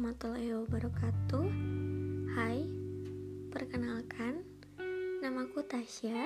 warahmatullahi 0.00 0.56
wabarakatuh. 0.64 1.44
Hai, 2.32 2.64
perkenalkan 3.52 4.40
Namaku 5.20 5.60
Tasya. 5.60 6.24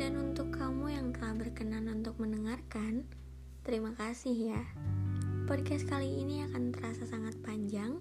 Dan 0.00 0.16
untuk 0.16 0.56
kamu 0.56 0.88
yang 0.88 1.12
telah 1.12 1.36
berkenan 1.36 1.92
untuk 1.92 2.16
mendengarkan 2.16 3.04
Terima 3.60 3.92
kasih 3.92 4.56
ya. 4.56 4.62
Podcast 5.44 5.84
kali 5.84 6.24
ini 6.24 6.48
akan 6.48 6.72
terasa 6.72 7.04
sangat 7.04 7.36
panjang 7.44 8.00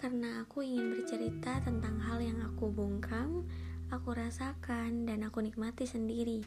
Karena 0.00 0.48
aku 0.48 0.64
ingin 0.64 0.96
bercerita 0.96 1.60
tentang 1.60 2.00
hal 2.08 2.24
yang 2.24 2.40
aku 2.40 2.72
bungkam 2.72 3.44
Aku 3.92 4.16
rasakan 4.16 5.04
dan 5.04 5.28
aku 5.28 5.44
nikmati 5.44 5.84
sendiri 5.84 6.40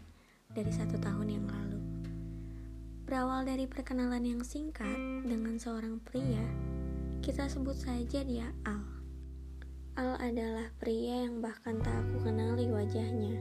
Dari 0.57 0.73
satu 0.73 0.98
tahun 0.98 1.38
yang 1.38 1.45
lalu. 1.45 1.81
Berawal 3.05 3.45
dari 3.45 3.70
perkenalan 3.70 4.26
yang 4.26 4.41
singkat 4.41 4.98
dengan 5.21 5.55
seorang 5.62 6.01
pria, 6.01 6.43
kita 7.21 7.49
sebut 7.49 7.76
saja 7.77 8.21
dia 8.21 8.48
Al. 8.67 8.84
Al 9.98 10.13
adalah 10.21 10.70
pria 10.77 11.26
yang 11.26 11.41
bahkan 11.41 11.81
tak 11.81 11.93
aku 12.05 12.30
kenali 12.30 12.70
wajahnya, 12.70 13.34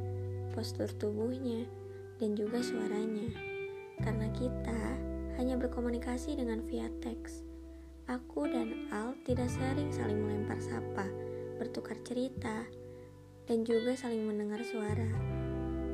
postur 0.57 0.89
tubuhnya, 0.97 1.69
dan 2.17 2.33
juga 2.33 2.65
suaranya. 2.65 3.29
Karena 4.01 4.29
kita 4.33 4.81
hanya 5.37 5.61
berkomunikasi 5.61 6.41
dengan 6.41 6.65
via 6.65 6.89
teks. 7.05 7.45
Aku 8.09 8.49
dan 8.49 8.89
Al 8.89 9.13
tidak 9.29 9.53
sering 9.53 9.93
saling 9.93 10.17
melempar 10.17 10.57
sapa, 10.65 11.05
bertukar 11.61 12.01
cerita, 12.07 12.65
dan 13.45 13.69
juga 13.69 13.93
saling 13.93 14.25
mendengar 14.25 14.65
suara. 14.65 15.11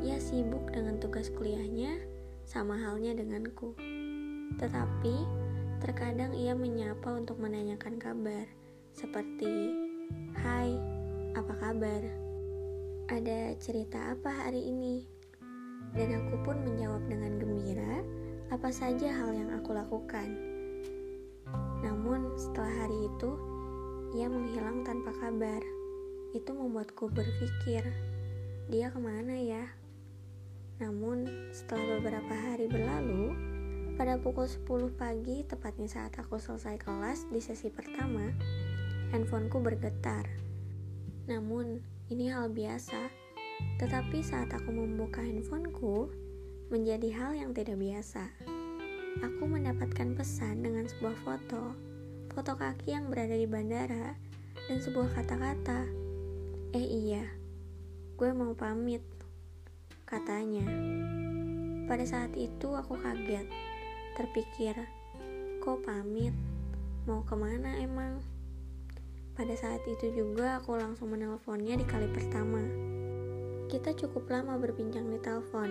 Ia 0.03 0.19
sibuk 0.23 0.71
dengan 0.71 1.03
tugas 1.03 1.31
kuliahnya 1.35 1.99
sama 2.47 2.79
halnya 2.79 3.19
denganku. 3.19 3.75
Tetapi, 4.59 5.42
terkadang 5.83 6.31
ia 6.39 6.55
menyapa 6.55 7.11
untuk 7.11 7.43
menanyakan 7.43 7.99
kabar, 7.99 8.47
seperti, 8.95 9.75
Hai, 10.39 10.79
apa 11.35 11.59
kabar? 11.59 12.03
Ada 13.11 13.59
cerita 13.59 14.15
apa 14.15 14.31
hari 14.31 14.63
ini? 14.63 15.03
Dan 15.91 16.23
aku 16.23 16.39
pun 16.47 16.63
menjawab 16.63 17.03
dengan 17.11 17.35
gembira 17.43 17.99
apa 18.55 18.71
saja 18.71 19.11
hal 19.11 19.35
yang 19.35 19.51
aku 19.59 19.75
lakukan. 19.75 20.31
Namun, 21.83 22.31
setelah 22.39 22.87
hari 22.87 23.11
itu, 23.11 23.31
ia 24.15 24.31
menghilang 24.31 24.87
tanpa 24.87 25.11
kabar. 25.19 25.67
Itu 26.31 26.55
membuatku 26.55 27.11
berpikir, 27.11 27.83
dia 28.71 28.87
ke 28.87 29.03
mana 29.03 29.35
ya? 29.35 29.67
Namun, 30.79 31.27
setelah 31.51 31.99
beberapa 31.99 32.35
hari 32.39 32.71
berlalu, 32.71 33.52
pada 33.95 34.17
pukul 34.17 34.49
10 34.49 34.93
pagi, 34.97 35.45
tepatnya 35.45 35.89
saat 35.89 36.17
aku 36.17 36.41
selesai 36.41 36.81
kelas 36.81 37.29
di 37.29 37.41
sesi 37.45 37.69
pertama, 37.69 38.33
handphoneku 39.13 39.61
bergetar. 39.61 40.25
Namun, 41.29 41.85
ini 42.09 42.33
hal 42.33 42.49
biasa. 42.49 43.13
Tetapi 43.79 44.25
saat 44.25 44.51
aku 44.51 44.73
membuka 44.73 45.21
handphoneku, 45.21 46.09
menjadi 46.73 47.09
hal 47.13 47.33
yang 47.37 47.51
tidak 47.53 47.77
biasa. 47.77 48.33
Aku 49.21 49.45
mendapatkan 49.45 50.17
pesan 50.17 50.65
dengan 50.65 50.89
sebuah 50.89 51.17
foto, 51.21 51.77
foto 52.33 52.53
kaki 52.57 52.97
yang 52.97 53.13
berada 53.13 53.37
di 53.37 53.45
bandara, 53.45 54.17
dan 54.73 54.79
sebuah 54.81 55.13
kata-kata. 55.13 55.85
Eh 56.73 56.87
iya, 57.13 57.29
gue 58.17 58.31
mau 58.33 58.57
pamit 58.57 59.05
katanya. 60.09 60.65
Pada 61.85 62.09
saat 62.09 62.33
itu 62.41 62.73
aku 62.73 62.97
kaget, 62.97 63.45
terpikir, 64.13 64.77
kok 65.65 65.81
pamit? 65.85 66.37
Mau 67.09 67.25
ke 67.25 67.35
mana 67.35 67.81
emang? 67.81 68.21
Pada 69.33 69.57
saat 69.57 69.81
itu 69.89 70.13
juga 70.13 70.61
aku 70.61 70.77
langsung 70.77 71.11
menelponnya 71.11 71.81
di 71.81 71.87
kali 71.89 72.07
pertama. 72.13 72.61
Kita 73.73 73.97
cukup 73.97 74.29
lama 74.29 74.61
berbincang 74.61 75.09
di 75.09 75.17
telepon. 75.19 75.71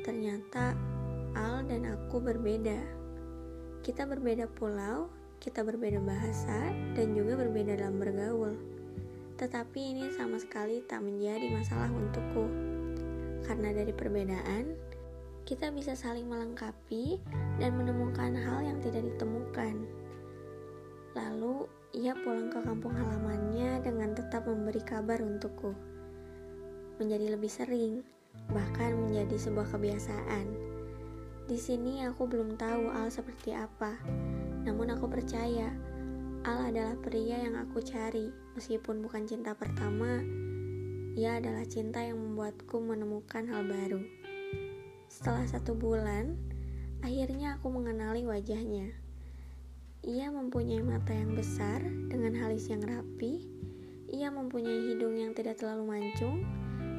Ternyata 0.00 0.72
Al 1.36 1.68
dan 1.68 1.84
aku 1.84 2.16
berbeda. 2.16 2.80
Kita 3.84 4.08
berbeda 4.08 4.48
pulau, 4.56 5.12
kita 5.36 5.60
berbeda 5.60 6.00
bahasa, 6.00 6.72
dan 6.96 7.12
juga 7.12 7.36
berbeda 7.36 7.76
dalam 7.76 8.00
bergaul. 8.00 8.56
Tetapi 9.36 9.80
ini 9.92 10.08
sama 10.16 10.40
sekali 10.40 10.80
tak 10.88 11.04
menjadi 11.04 11.52
masalah 11.52 11.92
untukku 11.92 12.48
karena 13.46 13.70
dari 13.70 13.94
perbedaan, 13.94 14.74
kita 15.46 15.70
bisa 15.70 15.94
saling 15.94 16.26
melengkapi 16.26 17.22
dan 17.62 17.78
menemukan 17.78 18.34
hal 18.34 18.66
yang 18.66 18.82
tidak 18.82 19.06
ditemukan. 19.06 19.86
Lalu, 21.14 21.70
ia 21.94 22.18
pulang 22.18 22.50
ke 22.50 22.58
kampung 22.66 22.90
halamannya 22.92 23.78
dengan 23.80 24.10
tetap 24.10 24.50
memberi 24.50 24.82
kabar 24.82 25.22
untukku. 25.22 25.70
Menjadi 26.98 27.38
lebih 27.38 27.46
sering, 27.46 28.02
bahkan 28.50 28.98
menjadi 28.98 29.38
sebuah 29.38 29.70
kebiasaan. 29.70 30.50
Di 31.46 31.54
sini 31.54 32.02
aku 32.02 32.26
belum 32.26 32.58
tahu 32.58 32.90
Al 32.90 33.06
seperti 33.06 33.54
apa, 33.54 34.02
namun 34.66 34.90
aku 34.90 35.06
percaya 35.06 35.70
Al 36.42 36.74
adalah 36.74 36.98
pria 36.98 37.38
yang 37.38 37.54
aku 37.54 37.78
cari, 37.86 38.34
meskipun 38.58 38.98
bukan 38.98 39.30
cinta 39.30 39.54
pertama, 39.54 40.26
ia 41.14 41.38
adalah 41.38 41.62
cinta 41.70 42.02
yang 42.02 42.18
membuatku 42.18 42.82
menemukan 42.82 43.46
hal 43.46 43.62
baru. 43.62 44.25
Setelah 45.06 45.46
satu 45.46 45.72
bulan, 45.72 46.34
akhirnya 47.02 47.56
aku 47.56 47.70
mengenali 47.70 48.26
wajahnya. 48.26 48.90
Ia 50.06 50.30
mempunyai 50.30 50.82
mata 50.86 51.10
yang 51.10 51.34
besar 51.34 51.82
dengan 51.82 52.34
halis 52.38 52.70
yang 52.70 52.82
rapi. 52.82 53.46
Ia 54.12 54.30
mempunyai 54.30 54.94
hidung 54.94 55.18
yang 55.18 55.34
tidak 55.34 55.58
terlalu 55.58 55.98
mancung, 55.98 56.46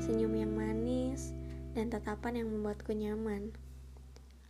senyum 0.04 0.36
yang 0.36 0.52
manis, 0.52 1.32
dan 1.72 1.88
tatapan 1.88 2.44
yang 2.44 2.52
membuatku 2.52 2.92
nyaman. 2.92 3.54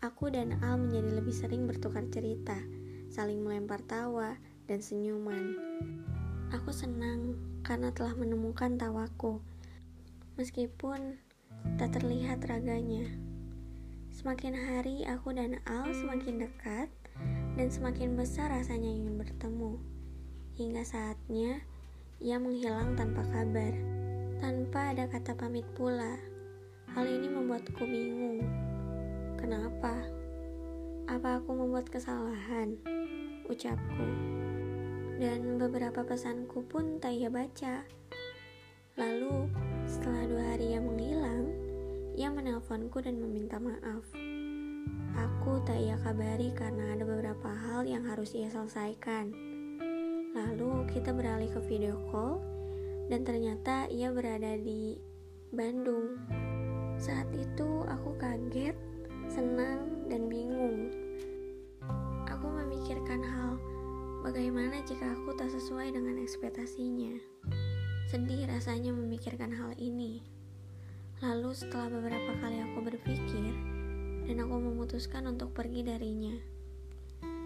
Aku 0.02 0.30
dan 0.30 0.58
Al 0.62 0.78
menjadi 0.78 1.22
lebih 1.22 1.34
sering 1.34 1.66
bertukar 1.66 2.06
cerita, 2.14 2.58
saling 3.10 3.42
melempar 3.42 3.82
tawa 3.86 4.38
dan 4.70 4.80
senyuman. 4.82 5.58
Aku 6.54 6.72
senang 6.72 7.36
karena 7.66 7.92
telah 7.92 8.16
menemukan 8.16 8.80
tawaku 8.80 9.44
meskipun 10.38 11.18
tak 11.76 11.98
terlihat 11.98 12.46
raganya. 12.46 13.27
Semakin 14.18 14.58
hari 14.58 15.06
aku 15.06 15.30
dan 15.30 15.62
Al 15.70 15.94
semakin 15.94 16.42
dekat 16.42 16.90
dan 17.54 17.70
semakin 17.70 18.18
besar 18.18 18.50
rasanya 18.50 18.90
ingin 18.90 19.14
bertemu. 19.14 19.78
Hingga 20.58 20.82
saatnya 20.82 21.62
ia 22.18 22.42
menghilang 22.42 22.98
tanpa 22.98 23.22
kabar, 23.30 23.78
tanpa 24.42 24.90
ada 24.90 25.06
kata 25.06 25.38
pamit 25.38 25.70
pula. 25.78 26.18
Hal 26.98 27.06
ini 27.06 27.30
membuatku 27.30 27.78
bingung. 27.86 28.42
Kenapa? 29.38 29.94
Apa 31.06 31.38
aku 31.38 31.54
membuat 31.54 31.86
kesalahan? 31.94 32.74
Ucapku. 33.46 34.08
Dan 35.22 35.62
beberapa 35.62 36.02
pesanku 36.02 36.66
pun 36.66 36.98
tak 36.98 37.14
ia 37.14 37.30
baca. 37.30 37.86
Lalu, 38.98 39.46
setelah 39.86 40.26
dua 40.26 40.44
hari 40.58 40.74
ia 40.74 40.82
menghilang, 40.82 41.47
ia 42.18 42.34
menelponku 42.34 42.98
dan 42.98 43.22
meminta 43.22 43.62
maaf. 43.62 44.02
Aku 45.14 45.62
tak 45.62 45.78
ia 45.78 46.02
kabari 46.02 46.50
karena 46.50 46.98
ada 46.98 47.06
beberapa 47.06 47.54
hal 47.54 47.86
yang 47.86 48.10
harus 48.10 48.34
ia 48.34 48.50
selesaikan. 48.50 49.30
Lalu 50.34 50.90
kita 50.90 51.14
beralih 51.14 51.54
ke 51.54 51.62
video 51.70 51.94
call 52.10 52.42
dan 53.14 53.22
ternyata 53.22 53.86
ia 53.94 54.10
berada 54.10 54.58
di 54.58 54.98
Bandung. 55.54 56.18
Saat 56.98 57.30
itu 57.38 57.86
aku 57.86 58.18
kaget, 58.18 58.74
senang, 59.30 60.10
dan 60.10 60.26
bingung. 60.26 60.90
Aku 62.26 62.50
memikirkan 62.50 63.22
hal 63.22 63.62
bagaimana 64.26 64.82
jika 64.90 65.14
aku 65.14 65.38
tak 65.38 65.54
sesuai 65.54 65.94
dengan 65.94 66.18
ekspektasinya. 66.18 67.14
Sedih 68.10 68.50
rasanya 68.50 68.90
memikirkan 68.90 69.54
hal 69.54 69.78
ini. 69.78 70.37
Lalu 71.18 71.50
setelah 71.58 71.90
beberapa 71.90 72.30
kali 72.38 72.62
aku 72.62 72.86
berpikir, 72.86 73.50
dan 74.30 74.38
aku 74.38 74.62
memutuskan 74.62 75.26
untuk 75.26 75.50
pergi 75.50 75.82
darinya. 75.82 76.38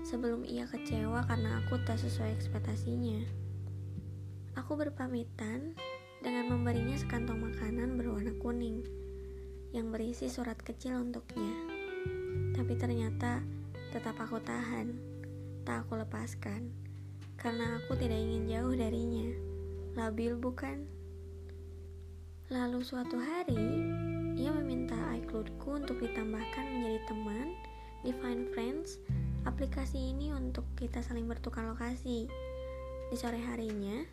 Sebelum 0.03 0.43
ia 0.43 0.67
kecewa 0.67 1.23
karena 1.23 1.63
aku 1.63 1.79
tak 1.87 1.95
sesuai 1.95 2.35
ekspektasinya. 2.35 3.23
Aku 4.59 4.75
berpamitan 4.75 5.71
dengan 6.19 6.51
memberinya 6.51 6.99
sekantong 6.99 7.47
makanan 7.47 7.95
berwarna 7.95 8.35
kuning 8.43 8.83
yang 9.71 9.87
berisi 9.87 10.27
surat 10.27 10.59
kecil 10.59 10.99
untuknya. 10.99 11.55
Tapi 12.51 12.75
ternyata 12.75 13.39
tetap 13.95 14.19
aku 14.19 14.43
tahan, 14.43 14.99
tak 15.63 15.87
aku 15.87 15.95
lepaskan, 15.95 16.75
karena 17.39 17.79
aku 17.79 17.95
tidak 17.95 18.19
ingin 18.19 18.51
jauh 18.51 18.75
darinya. 18.75 19.31
Labil 19.95 20.35
bukan? 20.35 21.00
Lalu 22.51 22.83
suatu 22.83 23.15
hari, 23.15 23.87
ia 24.35 24.51
meminta 24.51 24.99
iCloudku 25.23 25.71
untuk 25.71 26.03
ditambahkan 26.03 26.67
menjadi 26.67 26.99
teman 27.07 27.55
di 28.03 28.11
Find 28.11 28.51
Friends 28.51 28.99
aplikasi 29.47 30.11
ini 30.11 30.35
untuk 30.35 30.67
kita 30.75 30.99
saling 30.99 31.31
bertukar 31.31 31.63
lokasi. 31.63 32.27
Di 33.07 33.15
sore 33.15 33.39
harinya, 33.39 34.03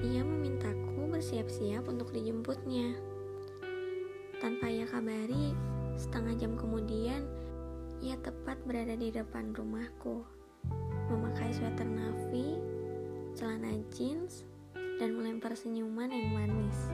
ia 0.00 0.24
memintaku 0.24 1.12
bersiap-siap 1.12 1.84
untuk 1.84 2.08
dijemputnya. 2.16 2.96
Tanpa 4.40 4.72
ia 4.72 4.88
kabari, 4.88 5.52
setengah 6.00 6.40
jam 6.40 6.56
kemudian, 6.56 7.28
ia 8.00 8.16
tepat 8.24 8.56
berada 8.64 8.96
di 8.96 9.12
depan 9.12 9.52
rumahku, 9.52 10.24
memakai 11.12 11.52
sweater 11.52 11.84
navy, 11.84 12.56
celana 13.36 13.76
jeans, 13.92 14.48
dan 14.96 15.12
melempar 15.12 15.52
senyuman 15.52 16.08
yang 16.08 16.32
manis, 16.32 16.88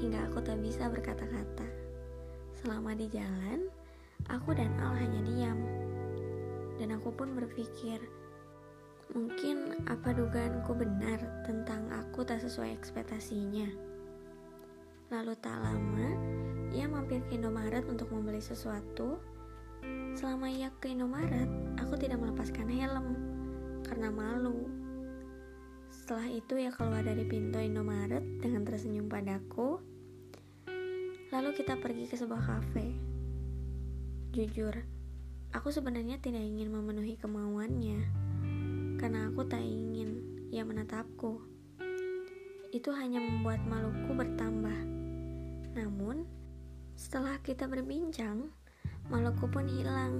hingga 0.00 0.26
aku 0.32 0.40
tak 0.40 0.56
bisa 0.64 0.88
berkata-kata. 0.88 1.68
Selama 2.56 2.96
di 2.96 3.06
jalan, 3.12 3.68
aku 4.32 4.56
dan 4.56 4.72
Al 4.80 4.96
hanya 4.96 5.20
diam, 5.28 5.60
dan 6.80 6.96
aku 6.96 7.12
pun 7.12 7.36
berpikir, 7.36 8.00
mungkin 9.12 9.76
apa 9.84 10.16
dugaanku 10.16 10.72
benar 10.72 11.20
tentang 11.44 11.84
aku 11.92 12.24
tak 12.24 12.40
sesuai 12.40 12.72
ekspektasinya. 12.72 13.68
Lalu 15.12 15.36
tak 15.44 15.60
lama, 15.60 16.08
ia 16.72 16.88
mampir 16.88 17.20
ke 17.28 17.36
Indomaret 17.36 17.84
untuk 17.84 18.08
membeli 18.08 18.40
sesuatu. 18.40 19.20
Selama 20.16 20.48
ia 20.48 20.72
ke 20.80 20.92
Indomaret, 20.92 21.48
aku 21.76 22.00
tidak 22.00 22.20
melepaskan 22.20 22.68
helm 22.68 23.06
karena 23.84 24.12
malu 24.12 24.80
setelah 25.90 26.26
itu 26.26 26.54
ia 26.58 26.70
keluar 26.74 27.02
dari 27.02 27.22
pintu 27.26 27.58
Indomaret 27.58 28.22
dengan 28.38 28.62
tersenyum 28.66 29.06
padaku. 29.06 29.78
Lalu 31.30 31.54
kita 31.54 31.78
pergi 31.78 32.10
ke 32.10 32.18
sebuah 32.18 32.42
kafe. 32.42 32.90
Jujur, 34.34 34.74
aku 35.54 35.70
sebenarnya 35.70 36.18
tidak 36.18 36.42
ingin 36.42 36.74
memenuhi 36.74 37.14
kemauannya 37.22 38.02
karena 38.98 39.30
aku 39.30 39.46
tak 39.46 39.62
ingin 39.62 40.26
ia 40.50 40.66
menatapku. 40.66 41.38
Itu 42.74 42.90
hanya 42.98 43.22
membuat 43.22 43.62
maluku 43.62 44.10
bertambah. 44.10 44.78
Namun, 45.78 46.26
setelah 46.98 47.38
kita 47.46 47.70
berbincang, 47.70 48.50
maluku 49.06 49.46
pun 49.46 49.70
hilang. 49.70 50.18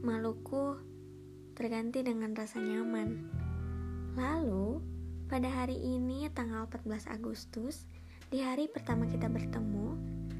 Maluku 0.00 0.80
terganti 1.52 2.00
dengan 2.00 2.32
rasa 2.32 2.64
nyaman. 2.64 3.28
Lalu, 4.16 4.80
pada 5.28 5.52
hari 5.52 5.76
ini 5.76 6.32
tanggal 6.32 6.64
14 6.68 7.12
Agustus, 7.12 7.84
di 8.32 8.40
hari 8.40 8.64
pertama 8.64 9.04
kita 9.04 9.28
bertemu, 9.28 9.92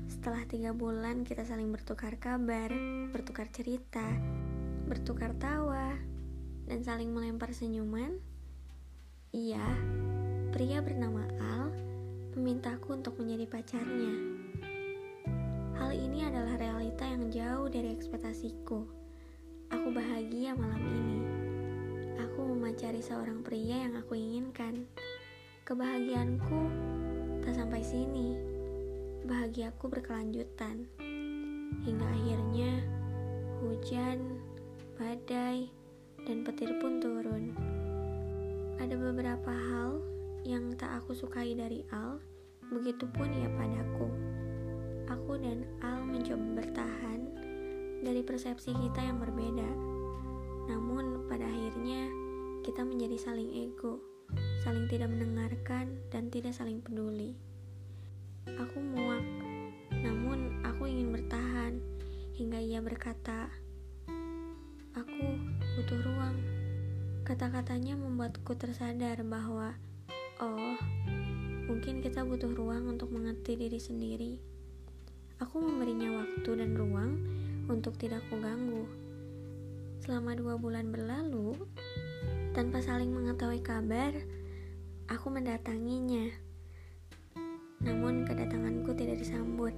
setelah 0.09 0.41
tiga 0.49 0.73
bulan 0.73 1.29
kita 1.29 1.45
saling 1.45 1.69
bertukar 1.69 2.17
kabar, 2.17 2.73
bertukar 3.13 3.45
cerita, 3.53 4.01
bertukar 4.89 5.37
tawa, 5.37 5.93
dan 6.65 6.81
saling 6.81 7.13
melempar 7.13 7.53
senyuman, 7.53 8.17
ia, 9.37 9.61
pria 10.57 10.81
bernama 10.81 11.21
Al, 11.37 11.69
memintaku 12.33 12.97
untuk 12.97 13.21
menjadi 13.21 13.61
pacarnya. 13.61 14.15
Hal 15.77 15.93
ini 15.93 16.25
adalah 16.25 16.57
realita 16.57 17.05
yang 17.05 17.29
jauh 17.29 17.69
dari 17.69 17.93
ekspektasiku. 17.93 18.89
Aku 19.69 19.89
bahagia 19.93 20.57
malam 20.57 20.81
ini 20.81 21.21
aku 22.25 22.57
memacari 22.57 23.05
seorang 23.05 23.45
pria 23.45 23.85
yang 23.85 24.01
aku 24.01 24.17
inginkan. 24.17 24.89
Kebahagiaanku 25.69 26.92
tak 27.43 27.59
sampai 27.59 27.83
sini. 27.83 28.39
Bahagiaku 29.27 29.91
berkelanjutan. 29.91 30.87
Hingga 31.83 32.07
akhirnya 32.07 32.71
hujan, 33.59 34.39
badai, 34.95 35.67
dan 36.23 36.47
petir 36.47 36.71
pun 36.79 37.03
turun. 37.03 37.51
Ada 38.79 38.95
beberapa 38.95 39.51
hal 39.51 39.99
yang 40.47 40.75
tak 40.79 41.03
aku 41.03 41.15
sukai 41.15 41.55
dari 41.59 41.83
Al, 41.91 42.23
begitupun 42.71 43.31
ia 43.35 43.51
padaku. 43.59 44.07
Aku 45.11 45.39
dan 45.39 45.67
Al 45.83 46.07
mencoba 46.07 46.63
bertahan 46.63 47.21
dari 48.03 48.23
persepsi 48.23 48.75
kita 48.75 49.03
yang 49.03 49.19
berbeda. 49.19 49.71
Namun 50.71 51.27
pada 51.27 51.47
akhirnya 51.47 52.07
kita 52.63 52.87
menjadi 52.87 53.19
saling 53.19 53.51
ego, 53.51 53.99
saling 54.63 54.87
tidak 54.87 55.11
mendengarkan, 55.11 55.91
dan 56.15 56.31
tidak 56.31 56.55
saling 56.55 56.79
peduli. 56.79 57.35
Aku 58.47 58.79
muak, 58.79 59.27
namun 59.91 60.63
aku 60.63 60.87
ingin 60.87 61.11
bertahan 61.11 61.83
hingga 62.39 62.63
ia 62.63 62.79
berkata, 62.79 63.51
"Aku 64.95 65.35
butuh 65.75 65.99
ruang." 66.07 66.39
Kata-katanya 67.27 67.99
membuatku 67.99 68.55
tersadar 68.55 69.27
bahwa, 69.27 69.75
oh, 70.39 70.79
mungkin 71.67 71.99
kita 71.99 72.23
butuh 72.23 72.55
ruang 72.55 72.87
untuk 72.87 73.11
mengerti 73.11 73.59
diri 73.59 73.83
sendiri. 73.83 74.39
Aku 75.43 75.59
memberinya 75.59 76.23
waktu 76.23 76.51
dan 76.55 76.79
ruang 76.79 77.19
untuk 77.67 77.99
tidak 77.99 78.23
kuganggu. 78.31 78.87
Selama 80.07 80.39
dua 80.39 80.55
bulan 80.55 80.95
berlalu, 80.95 81.59
tanpa 82.55 82.79
saling 82.79 83.11
mengetahui 83.11 83.59
kabar, 83.59 84.15
aku 85.09 85.27
mendatanginya. 85.33 86.31
Namun 87.83 88.23
kedatanganku 88.23 88.95
tidak 88.95 89.19
disambut. 89.23 89.75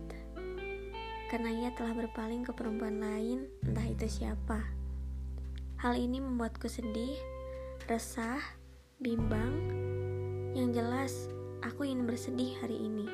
Karena 1.33 1.51
ia 1.51 1.71
telah 1.73 1.97
berpaling 1.97 2.45
ke 2.45 2.53
perempuan 2.53 3.01
lain, 3.01 3.49
entah 3.65 3.89
itu 3.89 4.07
siapa. 4.07 4.61
Hal 5.81 5.97
ini 5.97 6.21
membuatku 6.21 6.69
sedih, 6.69 7.17
resah, 7.89 8.41
bimbang. 9.01 9.53
Yang 10.53 10.71
jelas, 10.79 11.13
aku 11.65 11.89
ingin 11.89 12.07
bersedih 12.07 12.55
hari 12.61 12.77
ini. 12.77 13.09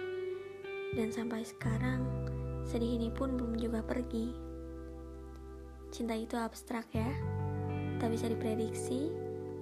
Dan 0.95 1.15
sampai 1.15 1.47
sekarang, 1.47 2.03
sedih 2.67 2.99
ini 2.99 3.09
pun 3.15 3.39
belum 3.39 3.57
juga 3.57 3.81
pergi. 3.81 4.35
Cinta 5.91 6.15
itu 6.15 6.35
abstrak 6.39 6.87
ya, 6.95 7.11
tak 7.99 8.15
bisa 8.15 8.31
diprediksi, 8.31 9.11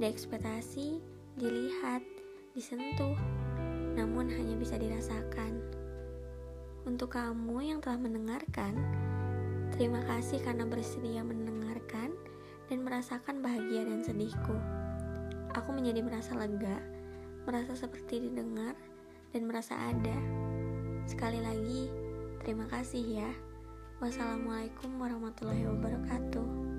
diekspektasi, 0.00 1.00
dilihat, 1.38 2.04
disentuh, 2.58 3.14
namun 3.94 4.26
hanya 4.34 4.58
bisa 4.58 4.75
dirasakan. 4.75 5.62
Untuk 6.82 7.14
kamu 7.14 7.62
yang 7.62 7.78
telah 7.78 8.02
mendengarkan, 8.02 8.75
terima 9.78 10.02
kasih 10.11 10.42
karena 10.42 10.66
bersedia 10.66 11.23
mendengarkan 11.23 12.18
dan 12.66 12.82
merasakan 12.82 13.47
bahagia 13.47 13.87
dan 13.87 14.02
sedihku. 14.02 14.59
Aku 15.54 15.71
menjadi 15.71 16.02
merasa 16.02 16.35
lega, 16.35 16.82
merasa 17.47 17.78
seperti 17.78 18.26
didengar, 18.26 18.75
dan 19.30 19.47
merasa 19.47 19.78
ada. 19.78 20.18
Sekali 21.06 21.38
lagi, 21.38 21.87
terima 22.42 22.66
kasih 22.66 23.23
ya. 23.23 23.30
Wassalamualaikum 24.02 24.99
warahmatullahi 24.99 25.62
wabarakatuh. 25.62 26.77